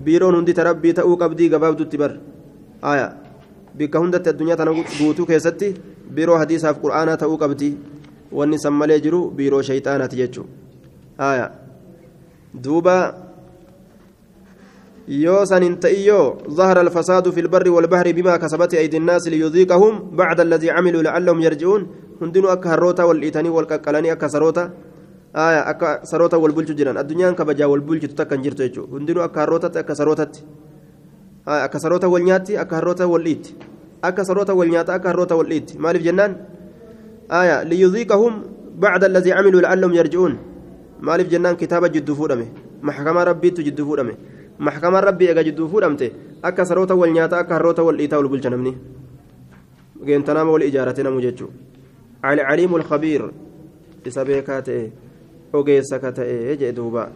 [0.04, 2.18] بيرون هندي تربي تأوك أبدي قباب تبر
[2.84, 3.16] آية
[3.74, 5.74] بك هندت الدنيا تنقوتو كيستي
[6.10, 7.76] بيرو حديثها في قرآن تأوك أبدي
[8.34, 10.46] wanni san malee jiru biiroo shayxaanaati jechuun.
[11.18, 11.50] Haya
[12.54, 13.14] duuba.
[15.06, 20.40] Yoo san hin ta'iyyoo ظهر الفساد في البر والبحر بما كسبت أيدي الناس ليذيقهم بعد
[20.40, 21.86] الذي عملوا لعلهم يرجعون
[22.22, 22.54] هندنوا
[25.36, 28.42] أكا هروتا والإيتاني والكالاني أكا سروتا آية أكا سروتا والبلج جيران الدنيا كبجا والبلج تتكن
[28.42, 30.30] جرتو يجو هندنوا أكا هروتا أكا سروتا
[31.48, 33.48] آية أكا سروتا والنياتي أكا هروتا والإيت
[34.04, 36.36] أكا سروتا والنياتا أكا هروتا والإيت مالف جنان
[37.32, 38.42] آية ليذيقهم
[38.78, 40.38] بعد الذي عملوا لعلهم يرجعون
[41.00, 42.46] مالف جنان كتابة جد فودمه
[42.82, 44.14] محكمة ربي تجد فودمه
[44.60, 46.10] محكمة ربي أجا جد فودمته
[46.44, 48.76] أكا سروتا والنياتا أكا هروتا والإيتا والبلجة نمني
[50.04, 51.48] جنتنام والإجارة نمججو
[52.24, 52.42] على
[55.54, 57.08] عليم الخبير بسبيكاته أوجيسكاته جدوبا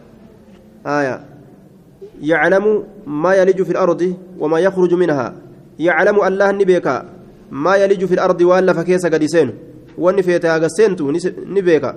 [0.85, 1.25] آية
[2.21, 5.35] يعلم ما يلج في الأرض وما يخرج منها
[5.79, 7.05] يعلم الله نبيكا
[7.51, 9.53] ما يلج في الأرض وألا فكيس قد يسينه
[9.99, 11.95] wanni feete haga seentu ni beeka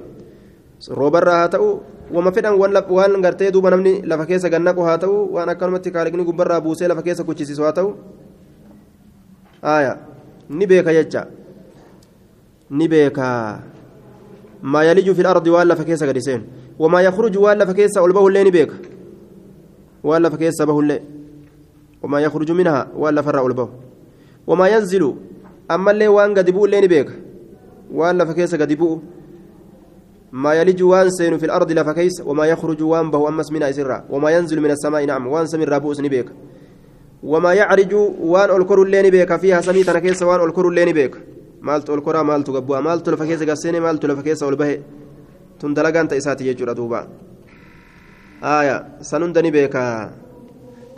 [0.91, 5.49] roobarraa haa ta'u wama fedhan waan gartee duuba namni lafa keessa gannaqu haa ta'u waan
[5.49, 7.95] akkanumatti kaalikni gubbarraa buusee lafa keessa kuchisiisu haa ta'u
[9.65, 9.97] آية
[10.51, 11.23] نبيك يجا
[12.71, 13.19] نبيك
[14.63, 16.45] ما يلج في الأرض ولا فكيس قدسين
[16.79, 18.73] وما يخرج ولا فكيس ألبه اللي نبيك
[20.05, 21.01] ولا فكيس به اللي
[22.03, 23.69] وما يخرج منها ولا فرع ألبه
[24.47, 25.15] وما ينزل
[25.71, 27.11] أما اللي وأن قد اللي نبيك
[27.93, 29.01] ولا فكيس قد
[30.33, 34.31] ما يلج وأن سين في الأرض لفكيس وما يخرج وأن به أمس من أسرع وما
[34.31, 35.27] ينزل من السماء نعم.
[35.27, 36.27] وأن سمي الرابوس نبيك
[37.23, 39.37] وما يعرج وأن ألكر اللين بيك.
[39.37, 41.17] فيها سميت أنا كيس وأن ألكر اللين بيك.
[41.63, 44.71] مالت الكرة مالت قبوا مالت لفكيس قسيني مالت لفكيس والبه
[45.61, 47.01] تندلقان تيساتي يجور دوبا
[48.45, 49.77] آية سنندني بيك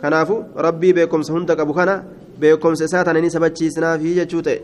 [0.01, 1.95] كنافو ربي بيكم سهند قبو كنا
[2.41, 4.59] بيكم سيسات أنا نسبتشيسنا في جتشوتي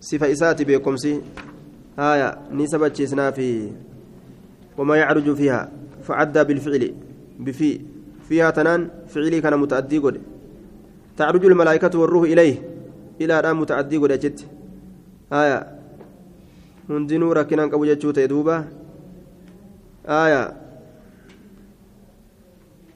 [0.00, 1.20] صفة إساتي بيكم سي
[1.98, 3.48] آية نسبتشيسنا في
[4.78, 5.60] وما يعرج فيها
[6.06, 6.94] فعدى بالفعل
[7.44, 7.80] بفي
[8.28, 8.80] فيها تنان
[9.12, 10.20] فعلي كان متأدي قد
[11.16, 12.56] تعرج الملائكة والروح إليه
[13.20, 14.38] إلى أن متعدي قد أجت
[15.32, 15.66] آية
[16.90, 18.64] هندنو ركنان قبو جتشو تيدوبا
[20.06, 20.52] آية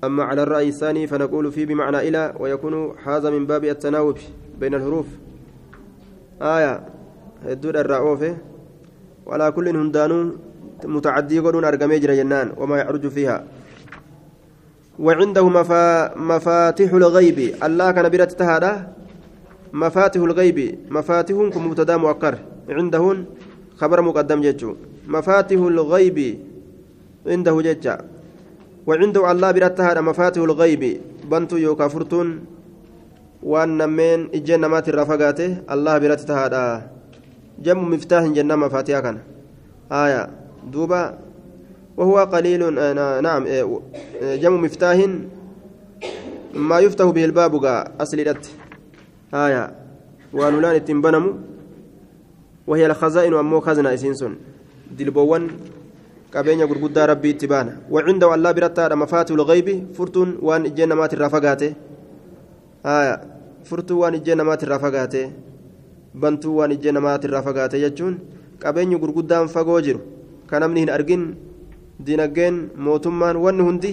[0.05, 4.19] أما على الرأي الثاني فنقول فيه بمعنى إلى ويكون هذا من باب التناوب
[4.61, 5.07] بين الحروف
[6.43, 6.87] آية
[7.49, 8.37] الدور الرأوفة
[9.27, 10.33] ولا كل هندانو
[10.85, 13.45] متعدي قدون أرقمي جنان وما يعرج فيها
[14.99, 16.19] وعنده مفا...
[16.19, 18.93] مفاتيح الغيب الله كان برت تهادا
[19.73, 22.35] مفاتيح الغيب مفاتيح كمبتدا مؤكر
[22.69, 23.25] عندهن
[23.77, 24.75] خبر مقدم جيتشو.
[25.09, 26.39] مفاتيح الغيب
[27.27, 27.95] عنده جيتشا.
[28.87, 31.01] وعنده الله برت تهادا مفاتيح الغيب.
[31.31, 32.29] بنتو يوكا فرتون
[33.47, 36.91] ijjeen namaatti irraa fagaate allah biratti tahaadha
[37.63, 39.21] jammu miftaahin jennaan mafaatiyaa kana
[39.91, 40.29] aya
[40.73, 41.19] duuba
[41.97, 42.61] وهو قليل
[43.23, 43.45] نعم
[44.21, 44.99] جمع مفتاح
[46.55, 47.53] ما يفتح به الباب
[49.37, 49.65] أسلدت آية
[50.33, 51.25] ولولان التنبنم
[52.67, 54.37] وهي الخزائن أمو خزنة إسينسون
[54.99, 55.51] دلبوان
[56.37, 61.69] gurguddaa rabbii itti baana wacinda allaa birattaadha mafaatihu lgaybi furtuun waan ijjeen namaati irraa fagaate
[63.65, 65.33] furtuu waan ijjeen namaati irraa fagaate
[66.21, 68.19] bantuu waan ijjeen namaati irraa fagaate jechuun
[68.61, 70.01] qabeenyi gurguddaan fagoo jiru
[70.47, 71.25] ka namni hin argin
[72.07, 73.93] dinageen mootummaan wanni hundi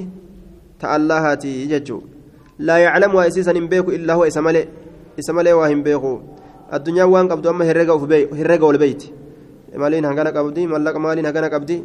[0.83, 2.13] ta'allahaati jechuudha
[2.59, 4.67] laa yaclamu waa isiisan hin beeku illaa huwa isa malee
[5.17, 6.11] isa malee waa hin beeku
[6.71, 9.13] addunyaan waan qabdu amma herrega ol beeyti
[9.83, 11.77] maliin hagana qabdi mallaqa maaliin hagana qabdi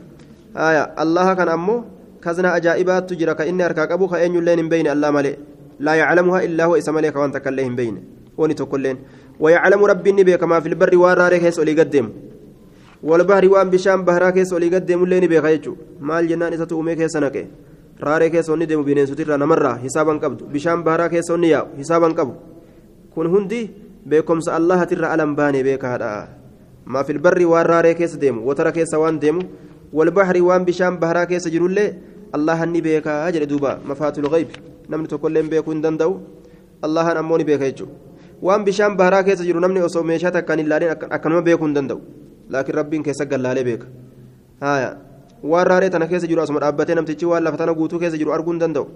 [1.04, 1.84] allaha kan ammoo
[2.24, 5.36] kazna ajaa'ibaattu jira ka inni harkaa qabu ka eenyulleen hin beeyne allaa malee
[5.80, 8.00] laa yaclamuhaa illaa huwa isa malee ka waan takka illee hin beeyne
[8.36, 8.98] wani tokkolleen
[9.40, 12.06] ويعلم ربي نبي كما في البر والراري كيس ولي قدم
[13.02, 17.16] والبحر وان بشام بحرا كيس ولي قدم اللي نبي خيجو مال جنان إذا تؤمي كيس
[17.16, 17.46] نكي
[18.00, 22.32] raaree keessa onni deemu bineensotirraa namarraa hisaaban qabdu bishaan baharaa keessa onni yaa'u hisaaban qabu
[23.18, 23.60] kun hundi
[24.10, 26.10] beekomsa allahatirra alan baane beekaadha
[26.94, 29.42] maa filbarri waan raaree keessa deemu watara keessa waan deemu
[29.98, 31.88] walbahri waan bishaan baharaa keessa jirullee
[32.38, 34.48] allahan ni beekaa jedhe duuba mafaatul gayb
[34.94, 36.14] namni tokkollee beekuu hin danda'u
[36.88, 37.94] allahan ammoo ni beeka jechuudha
[38.48, 42.00] waan bishaan baharaa keessa jiru namni osoo meeshaa takkaan hin laalin akkanuma beekuu hin danda'u
[42.56, 43.86] laakiin rabbiin keessa gallaalee beeka
[45.52, 48.52] waan raaree tana keessa jiru asuma dhaabbatee namtichi waan lafa tana guutuu keessa jiru arguu
[48.54, 48.86] hin danda'u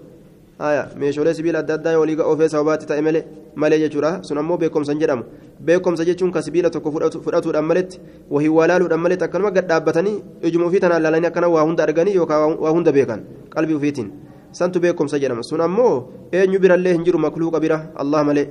[0.59, 3.23] haaya meeshaalee sibiila adda addaa olii ofee sababaatti ta'e malee
[3.55, 5.23] malee jechuudha sun ammoo beekumsa jedhamu
[5.59, 6.91] beekumsa jechuun ka sibiila tokko
[7.25, 10.17] fudhatuudhaan maletti wahii waa laaluudhaan maletti akkanuma gad dhaabbatanii
[10.49, 14.11] ijuma ofii tanaan laalanii akkana waa hunda arganii yookaan waa hunda beekan qalbii ofiitiin
[14.51, 15.93] santu beekumsa jedhama sun ammoo
[16.31, 18.47] eenyu birallee hin jiru makluuqa bira allah malee.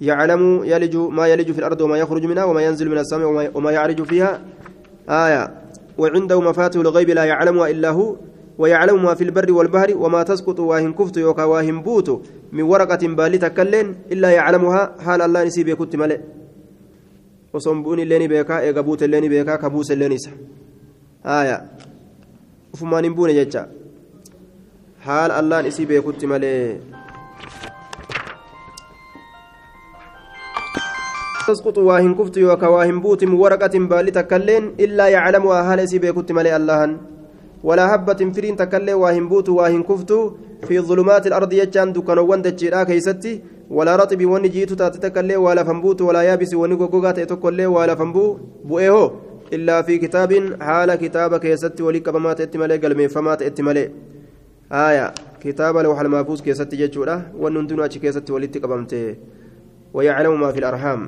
[0.00, 4.02] يعلم يلج ما يلج في الأرض وما يخرج منها وما ينزل من السماء وما يعرج
[4.02, 4.40] فيها
[5.08, 5.42] آية
[5.98, 8.16] وعنده مفاتيح الغيب لا يعلمها إلا هو
[8.60, 12.08] ويعلم ما في البر والبحر وما تسقط واهن كفت يوكا واهن بوت
[12.52, 16.20] من ورقة بالتة كلين إلا يعلمها حال الله نسي بيكت ملئ.
[17.54, 20.32] وصنبون اللين بيكا إيقابوت اللين بيكا كبوس اللين إسا
[21.24, 21.56] آية.
[22.72, 23.62] وفمان بون ججا
[25.00, 26.76] حال الله نسي بيكت ملئ.
[31.48, 36.32] تسقط واهن كفت يوكا واهن بوت من ورقة بالتة كلين إلا يعلمها حال نسي بيكت
[36.32, 37.09] ملئ اللهن
[37.64, 40.20] ولا هبة فرين تكلي واهن بوت واهن كفتو
[40.66, 46.22] في ظلمات الأرض يجان دكانوان دجيرا كيستي ولا رطب وني جيتو تاتكلي ولا فنبوت ولا
[46.22, 49.10] يابس وني غوغا تتكلي ولا فنبو بؤيهو
[49.52, 50.30] إلا في كتاب
[50.62, 53.90] حال كتاب كيستي ولي كبما تأتملي قلمي فما تأتملي
[54.72, 59.16] آية كتاب لوح المحفوظ كيستي جيتشورا ونندنا كيستي ولي تكبمتي
[59.94, 61.00] ويعلم ما في الأرحام.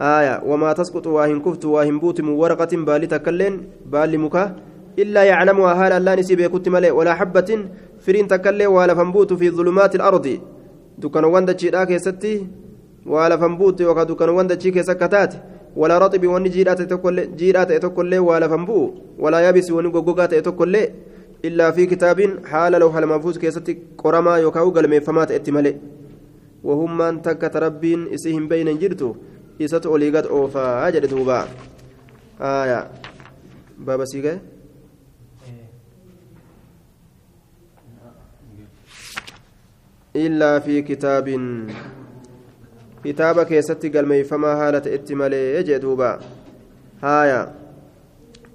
[0.00, 3.54] آية وما تسقط واهن كفت واهن بوت من ورقة بالي تكلين
[3.86, 4.56] بالي مكا
[4.98, 7.50] إلا يعلمها هال الله نسي بيكت ملئ ولا حبة
[8.04, 10.26] فرين تكلي ولا فنبوت في ظلمات الأرض
[10.98, 12.46] دكان وند تشيرا كيستي
[13.06, 15.36] waa lafan buute yookaan dukkanuwwan dachii keessa akka taate
[15.76, 16.74] walaa roxibi wanni jiidhaa
[17.66, 20.90] ta'e tokkollee waa lafan bu'u walaa yaabisi wanni goggogaa ta'e tokkollee
[21.42, 25.74] illaa fi kitaabiin haala lawha mahfuuz keessatti qoramaa yookaan galmeeffamaa ta'etti malee
[26.64, 29.16] wahummaan takka tarabbiin isii hin beeynen jirtu
[29.58, 31.46] isatu olii gad oofaa jedhe duuba
[40.16, 41.26] إلا في كتاب.
[43.04, 46.20] كتاب كيستي قال ميفما هالة اتمالي يجدوبا
[47.02, 47.54] هايا.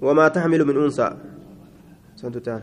[0.02, 1.08] وما تحمل من أنثى.
[2.16, 2.62] سنتتان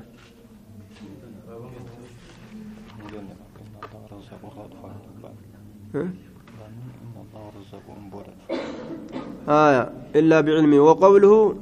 [9.49, 9.83] آية
[10.15, 11.55] إلا بعلمه وقوله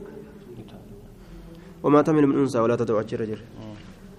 [1.83, 2.59] وما تحمل من أنثى.
[2.59, 3.39] ولا تدعو أجر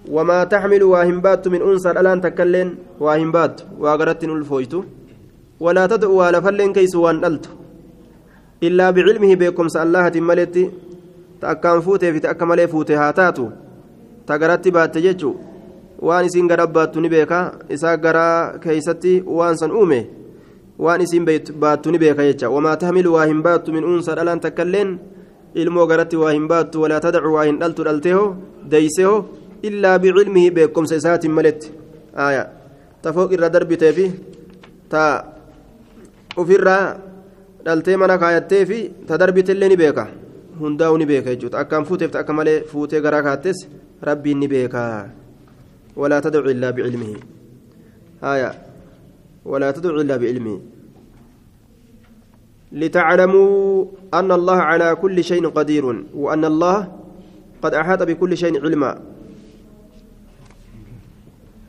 [0.07, 4.73] وما تحمل واهنبات من أنثى الآن تكلن واهنبات وأغرت الفويت
[5.59, 7.45] ولا تدعو على فلن كيس وان ألت
[8.63, 10.55] إلا بعلمه بكم سألها ملت
[11.41, 13.47] تأكام فوته في تأكمل فوته هاتاتو
[14.27, 15.33] تغرت بات ججو
[16.01, 17.39] waan isiin gara baattu ni beeka
[17.75, 19.99] isaa gara keeysatti waan san uume
[20.79, 21.25] waan isiin
[21.63, 24.93] baattu ni beeka jecha wamaa tahmilu waa hin baattu min uunsa dhalaan takkailleen
[25.53, 28.23] ilmoo garatti waa hin baattu walaa tadacu waa hin dhaltu dhalteeho
[28.71, 29.15] deeyseho
[32.27, 32.43] aya
[33.01, 34.05] ta fooq irra darbitee fi
[34.89, 35.03] ta
[36.37, 36.97] ufirraa
[37.65, 40.05] dhaltee mana kaayattee fi ta darbitellee ni beeka
[40.59, 43.67] hundaa'u ni beeka jechuudha akkaan fuuteef akka malee fuutee garaa kaattes
[44.09, 44.83] rabbiin ni beeka
[45.99, 47.11] ولا تدع إلا بعلمه
[48.23, 48.51] آية
[49.45, 50.59] ولا تدع إلا بعلمه
[52.71, 56.77] لتعلموا أن الله على كل شيء قدير وأن الله
[57.61, 58.91] قد أحاط بكل شيء علما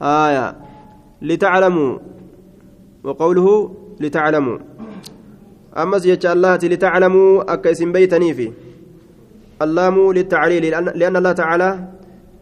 [0.03, 0.57] آية.
[1.23, 1.99] لتعلموا.
[3.05, 4.59] وقوله لتعلموا.
[5.77, 8.53] أما زيادة الله لتعلموا أكيس بيتني في.
[9.63, 10.65] اللام للتعليل.
[10.99, 11.71] لأن الله تعالى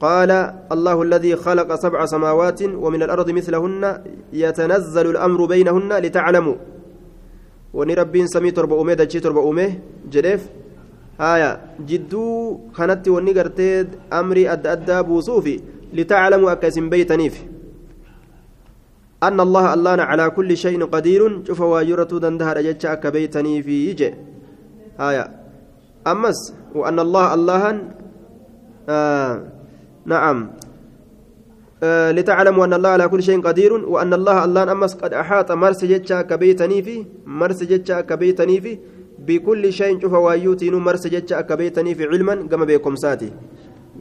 [0.01, 0.31] قال
[0.73, 6.55] الله الذي خلق سبع سماوات ومن الأرض مثلهن يتنزل الأمر بينهن لتعلموا.
[8.27, 9.79] سمي تربة أمي دجي تربة أمي.
[10.11, 10.49] جريف
[11.21, 15.61] هايا جدو كانت وني قرتيد أمري أد أدى بوصوفي.
[15.93, 17.45] لتعلموا أكاسم بيتنيف
[19.23, 21.45] أن الله الله على كل شيء قدير.
[21.47, 24.15] شوف واجرة دندهر جتش أكا بيتني في يجي.
[24.99, 25.25] هايا
[26.07, 27.63] أمس وأن الله الله
[28.89, 29.43] آه
[30.07, 30.51] نعم.
[31.83, 33.73] آه لتعلموا أن الله على كل شيء قدير.
[33.73, 38.79] وأن الله الله أمس قد أحاط مرس جتشا كبيتني في مرس جتشا كبيتني
[39.19, 42.35] بكل شيء شوف وايوتين مرس جتشا كبيتني علما.
[42.47, 43.33] كما بكم ساتي.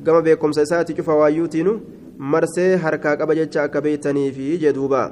[0.08, 1.68] كما بكم ساتي شوف وايوتين
[2.18, 5.04] مرس حركة قبا جتشا كبيتني في جدوبا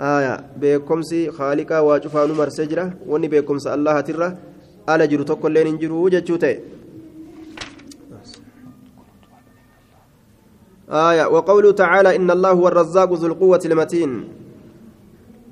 [0.00, 4.28] آية بكمسي خالقا وشوفانو مرس جرا وني بكمس الله ترى
[4.88, 6.54] على جرو تقول جرو جتشوتي
[10.90, 14.10] آية وقوله تعالى إن الله هو الرزاق ذو القوة المتين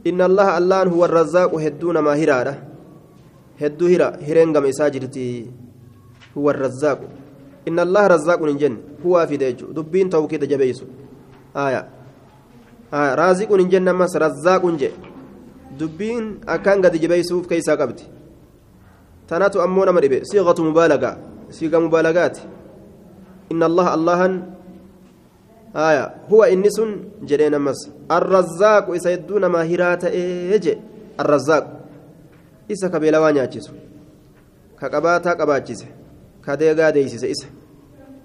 [0.07, 2.55] إن الله الله هو الرزاق هدون ما هرارة
[3.63, 5.29] هدو هرا هرنغم إساجرتي
[6.39, 7.01] هو الرزاق
[7.69, 10.85] إن الله رزاق نجن هو في ديجو دبين توكيد جبيسو.
[11.57, 11.89] آية.
[12.95, 13.15] آية.
[13.15, 14.91] رازق نجن مس رزاق نجي
[15.81, 18.01] دبين أكان قد جبيسوف كيسا قبت.
[19.29, 20.25] تناتو أمونا مريبي.
[20.25, 21.19] صيغة مبالغة.
[21.51, 22.39] صيغة مبالغات.
[23.53, 24.21] إن الله الله
[25.77, 26.15] آية.
[26.33, 26.81] هو إنس
[27.23, 30.79] جرينا مس الرزاق إسيدون ما هرات إيجي.
[31.21, 31.65] الرزاق.
[32.73, 33.73] إسا كبيلا وانياتشيسو
[34.81, 35.33] كقباتا
[36.47, 37.49] قباتشيسه كديغا ديسيسه إسا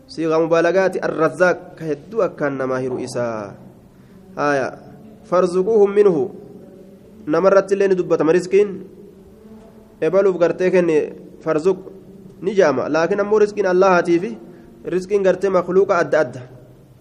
[0.07, 3.55] صيغة مبالغات الرزاق كهدو أكان نماهر إسا
[4.37, 4.67] آية
[5.29, 6.15] فارزقوهم منه
[7.27, 8.69] نمرت اللين دبة مرزقين
[10.01, 10.95] ebaluuf gartee kenne
[11.43, 11.77] farzuq
[12.41, 14.37] ni jaama laakiin ammoo riskiin allahatii fi
[14.85, 16.41] riskiin gartee makluuqa adda adda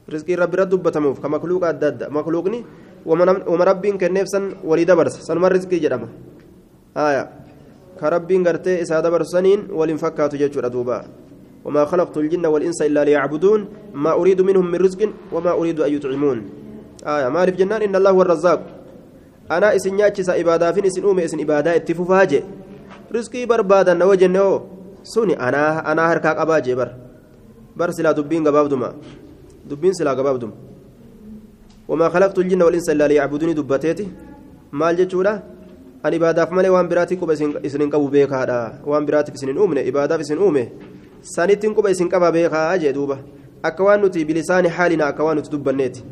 [0.09, 2.65] rizqii rabbi irratti dubbatamuuf ka makluuqa adda adda makluuqni
[3.07, 6.09] wama rabbiin kenneef san walii dabarsa sanuma rizqii jedhama
[6.95, 7.29] haya
[8.07, 11.05] rabbiin gartee isaa dabarsu saniin waliin fakkaatu jechuudha duuba
[11.65, 13.61] وما خلقت الجن والإنس إلا ليعبدون.
[13.93, 16.39] ما أريد منهم من رزق وما أريد أن يطعمون.
[17.05, 18.61] آية ما جنان إن الله هو الرزاق.
[19.51, 22.41] أنا إسن نياتشس إبادة فين إسن أومي إسن إبادة اتفوفاجي
[23.13, 24.47] رزقي بربادا نوجنه
[25.03, 26.89] سوني أنا أنا هركاك أباجي بر.
[27.77, 28.89] بر سلا دبين قبابدما
[29.69, 30.51] دبين سلا قبابدم
[31.89, 34.09] وما خلقت الجن والإنس إلا ليعبدوني دبتيتي.
[34.73, 35.43] maal jechuudha
[36.03, 40.39] an ibaadaaf malee waan biraatiif quba isinin qabu beekaadha waan biraatiif isinin uumne ibaadaaf isin
[40.39, 40.71] uume
[41.23, 43.19] sanittiin quba isin qaba beekaa jee duuba
[43.63, 46.05] akka waan nuti bilisaani haalina akka waan nuti dubbanneeti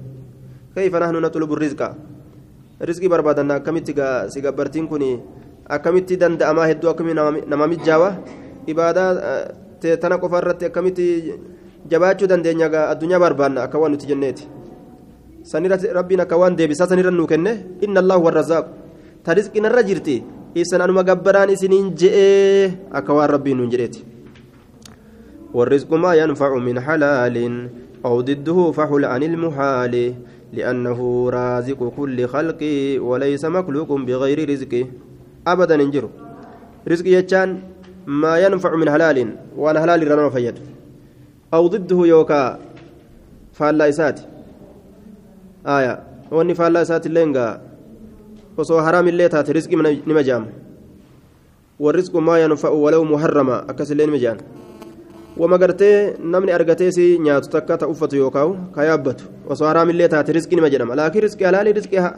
[0.74, 1.94] kayfa nahnu natlubu rizqa
[2.80, 3.94] rizqii barbaadanna akkamitti
[4.28, 5.04] si gabbartiin kun
[5.68, 8.10] akkamitti danda'amaa hedduu akkamitti nama mijjaawa
[8.66, 9.10] ibaadaa
[10.00, 11.06] tana qofa irratti akkamitti
[11.88, 14.48] jabaachuu dandeenya addunyaa barbaanna akka waan nuti jenneeti
[15.46, 18.85] sanirratti rabbiin akka waan deebisaa sanirra nuu kenne inna allahu warrazaaqu
[19.26, 20.22] ta rizqinarra jirti.
[20.54, 24.06] Isan anuma gabbaraan isiniin je'ee akka waan rabbiin nuun jedheeti.
[25.56, 27.36] والرزق ما ينفع من حلال
[28.04, 30.14] أو ضده فحل عن المحال
[30.52, 32.60] لأنه رازق كل خلق
[33.00, 34.84] وليس مخلوق بغير رزقه
[35.46, 36.04] أبدا انجر
[36.88, 37.60] رزق يجان
[38.06, 39.18] ما ينفع من حلال
[39.56, 40.56] وأنا حلال رنا فيد
[41.54, 42.58] أو ضده يوكا
[43.52, 44.20] فالا إسات
[45.66, 45.94] آية
[46.30, 47.06] وأني فالا إسات
[48.56, 49.74] اللينغا وصو حرام اللي تات رزق
[50.06, 50.46] نمجام
[51.80, 54.38] والرزق ما ينفع ولو محرما أكس اللي نمجان
[55.36, 60.32] wama gartee namni argatee si nyaatu takka ta uffatu yookaan ka yaabbatu osoo haraamillee taate
[60.32, 61.72] riskii nima jedhama laakiin riskii halaalii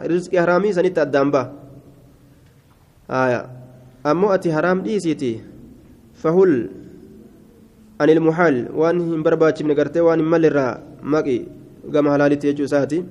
[0.07, 3.43] riskii haraamii sanitti addaan ba'a
[4.05, 5.43] ammoo ati haraam dhiisiiti
[6.23, 6.71] fahul
[7.99, 11.39] ani ilmuhaal waan hin barbaachifne gartee waan hin malirraa maqi
[11.91, 13.03] gama halaalitti jechuu isaati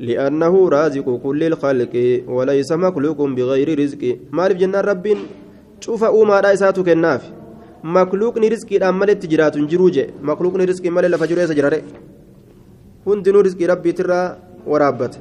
[0.00, 5.18] لأنه رازق كل الخلق وليس مخلوق بغير رزق مالف جنان ربين
[5.80, 7.30] شوف أوما رأيساتك النافي
[7.82, 11.82] makluuqni riskiidhaan maletti jiraatu hin jiruu jee makluuqni riskii malee lafa jiru eessa jirare
[13.06, 14.26] hundinuu riskii rabbiitirraa
[14.72, 15.18] waraabbata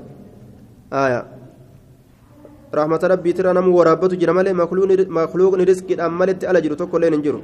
[2.80, 7.42] rahmata rabbiitirraa namuu waraabbatu jira malee makluuqni riskiidhaan maletti ala jiru tokko illee hin jiru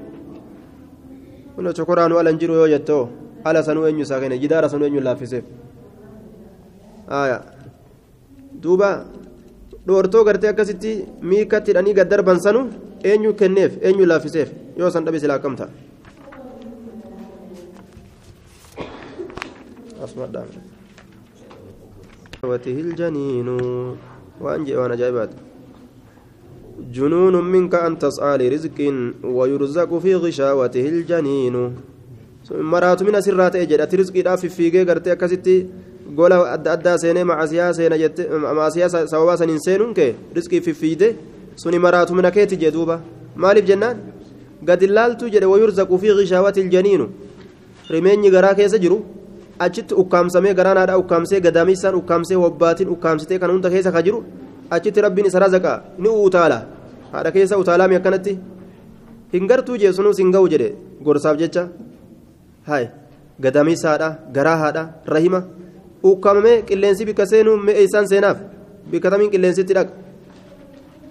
[1.55, 3.03] kun chokoraanu ala hin jiru yoo jettoo
[3.43, 4.21] ala sanuu eenyu isaa
[8.62, 8.90] duuba
[9.86, 10.93] dhoortoo gartee akkasitti
[11.30, 12.61] miikatti hidhanii gad darban sanu
[13.05, 15.68] eenyu kenneef eenyu laaffiseef yoo san dhabe silaa kamta
[22.43, 23.49] وته الجنين
[24.40, 25.30] وأنجي وأنا جايبات
[26.93, 28.78] جنون منك أن تسعى لرزق
[29.24, 31.57] ويرزق في غشاوته الجنين
[32.51, 35.66] مرات من سرات أجد رزقي لا في فيجي قرتي كستي
[36.18, 38.24] gola adda addaa seenee macasiyaa seena jette
[38.59, 41.07] macasiyaa sababaa saniin seenuun kee riskii fiffiide
[41.61, 42.95] suni maraatumina keeti jee duuba
[43.43, 43.97] maaliif jennaan
[44.70, 47.05] gadi laaltuu jedhe wayurzaqu fi gishaawati iljaniinu
[47.93, 48.97] rimeenyi garaa keessa jiru
[49.65, 54.20] achitti ukkaamsamee garaan haadha ukkaamsee gadaamissaan ukkaamsee hobbaatiin ukkaamsitee kan hunda keessa ka jiru
[54.76, 56.59] achitti rabbiin isa razaqa ni utaala
[57.13, 58.34] haadha keessa utaalaami akkanatti
[59.34, 60.70] hin gartuu jee sunuus hin ga'u jedhe
[61.05, 61.63] gorsaaf jecha
[62.70, 62.86] hay
[63.45, 64.84] gadaamissa haadha garaa haadha
[65.15, 65.41] rahima
[66.04, 68.38] ukkaamamee qilleensi bikka seenuu mee eeysaan seenaaf
[68.91, 69.93] bikka tamiin qilleensitti dhaqa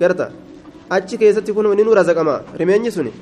[0.00, 0.30] garta
[0.90, 3.12] achi keessatti kun ni nu razaqama rimeenyi suni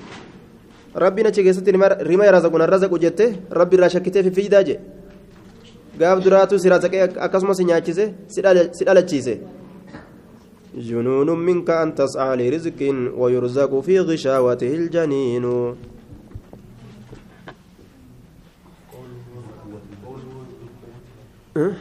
[0.94, 1.72] rabbiin achi keessatti
[2.10, 4.78] rima razaqu nan razaqu jette rabbi irraa shakkitee fiffiidaa je
[5.98, 8.42] gaaf duraatu si razaqee akkasumas nyaachise si
[8.86, 9.36] dhalachiise
[10.74, 12.80] جنون منك أن تسعى لرزق
[13.16, 15.44] ويرزق في غشاوته الجنين
[21.54, 21.74] Hmm.